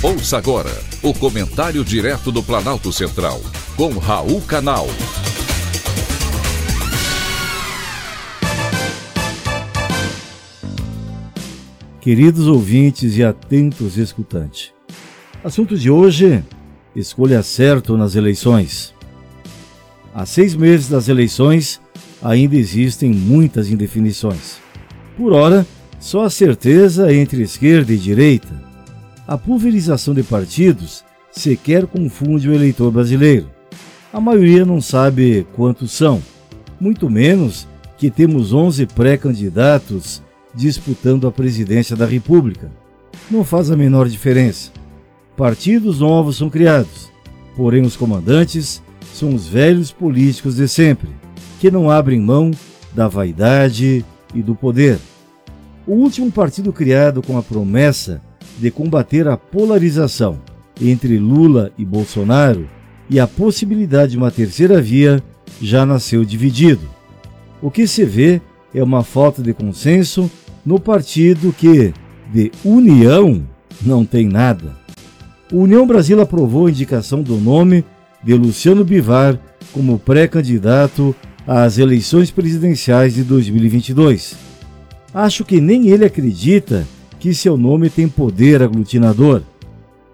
[0.00, 0.70] Ouça agora
[1.02, 3.40] o comentário direto do Planalto Central,
[3.74, 4.86] com Raul Canal.
[12.00, 14.72] Queridos ouvintes e atentos escutantes,
[15.42, 16.44] assunto de hoje:
[16.94, 18.94] escolha certo nas eleições.
[20.14, 21.80] Há seis meses das eleições,
[22.22, 24.58] ainda existem muitas indefinições.
[25.16, 25.66] Por ora,
[25.98, 28.67] só a certeza entre esquerda e direita
[29.28, 33.50] a pulverização de partidos sequer confunde o eleitor brasileiro.
[34.10, 36.22] A maioria não sabe quantos são,
[36.80, 37.68] muito menos
[37.98, 40.22] que temos 11 pré-candidatos
[40.54, 42.72] disputando a presidência da República.
[43.30, 44.70] Não faz a menor diferença.
[45.36, 47.12] Partidos novos são criados,
[47.54, 48.82] porém os comandantes
[49.12, 51.10] são os velhos políticos de sempre,
[51.60, 52.50] que não abrem mão
[52.94, 54.02] da vaidade
[54.34, 54.98] e do poder.
[55.86, 58.22] O último partido criado com a promessa
[58.58, 60.38] de combater a polarização
[60.80, 62.68] entre Lula e Bolsonaro
[63.10, 65.22] e a possibilidade de uma terceira via
[65.60, 66.88] já nasceu dividido.
[67.62, 68.40] O que se vê
[68.74, 70.30] é uma falta de consenso
[70.64, 71.92] no partido que,
[72.32, 73.42] de união,
[73.80, 74.76] não tem nada.
[75.50, 77.84] O União Brasil aprovou a indicação do nome
[78.22, 79.38] de Luciano Bivar
[79.72, 81.14] como pré-candidato
[81.46, 84.36] às eleições presidenciais de 2022.
[85.14, 86.86] Acho que nem ele acredita
[87.18, 89.42] que seu nome tem poder aglutinador.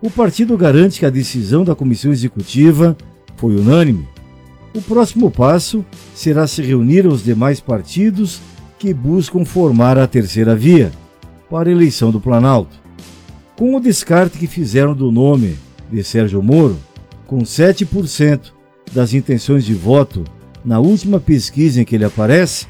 [0.00, 2.96] O partido garante que a decisão da comissão executiva
[3.36, 4.08] foi unânime.
[4.74, 8.40] O próximo passo será se reunir aos demais partidos
[8.78, 10.90] que buscam formar a terceira via
[11.50, 12.80] para a eleição do Planalto.
[13.56, 15.56] Com o descarte que fizeram do nome
[15.90, 16.78] de Sérgio Moro,
[17.26, 18.52] com 7%
[18.92, 20.24] das intenções de voto
[20.64, 22.66] na última pesquisa em que ele aparece,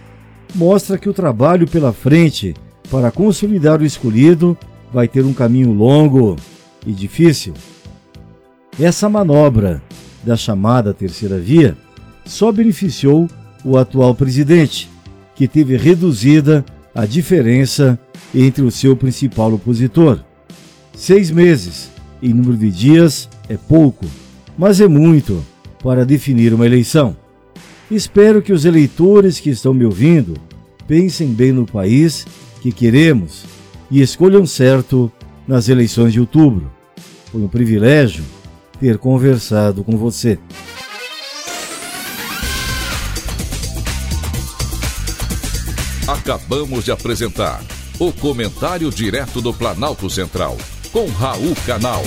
[0.55, 2.55] mostra que o trabalho pela frente
[2.93, 4.55] para consolidar o escolhido,
[4.93, 6.37] vai ter um caminho longo
[6.87, 7.55] e difícil.
[8.79, 9.83] Essa manobra
[10.23, 11.75] da chamada terceira via
[12.27, 13.31] só beneficiou
[13.65, 14.91] o atual presidente,
[15.35, 16.63] que teve reduzida
[16.95, 17.99] a diferença
[18.35, 20.23] entre o seu principal opositor.
[20.95, 21.91] Seis meses
[22.23, 24.05] em número de dias é pouco,
[24.57, 25.43] mas é muito
[25.83, 27.17] para definir uma eleição.
[27.91, 30.35] Espero que os eleitores que estão me ouvindo
[30.87, 32.27] pensem bem no país
[32.63, 33.45] que queremos
[33.91, 35.11] e escolham certo
[35.47, 36.71] nas eleições de outubro.
[37.33, 38.25] Foi um privilégio
[38.79, 40.39] ter conversado com você.
[46.07, 47.65] Acabamos de apresentar
[47.99, 50.57] o Comentário Direto do Planalto Central,
[50.93, 52.03] com Raul Canal.